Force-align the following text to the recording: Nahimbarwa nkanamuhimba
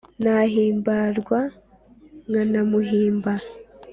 Nahimbarwa 0.23 1.39
nkanamuhimba 2.29 3.33